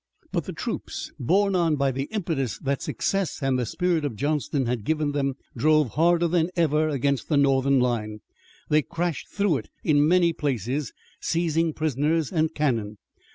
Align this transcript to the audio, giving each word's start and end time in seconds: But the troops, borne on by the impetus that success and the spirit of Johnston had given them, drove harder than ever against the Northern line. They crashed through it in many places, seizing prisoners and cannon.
But 0.31 0.45
the 0.45 0.51
troops, 0.51 1.11
borne 1.19 1.55
on 1.55 1.75
by 1.75 1.91
the 1.91 2.05
impetus 2.05 2.57
that 2.63 2.81
success 2.81 3.43
and 3.43 3.59
the 3.59 3.67
spirit 3.67 4.03
of 4.03 4.15
Johnston 4.15 4.65
had 4.65 4.83
given 4.83 5.11
them, 5.11 5.35
drove 5.55 5.89
harder 5.89 6.27
than 6.27 6.49
ever 6.55 6.89
against 6.89 7.29
the 7.29 7.37
Northern 7.37 7.79
line. 7.79 8.21
They 8.67 8.81
crashed 8.81 9.29
through 9.29 9.57
it 9.57 9.69
in 9.83 10.07
many 10.07 10.33
places, 10.33 10.91
seizing 11.21 11.71
prisoners 11.73 12.31
and 12.31 12.51
cannon. 12.55 12.97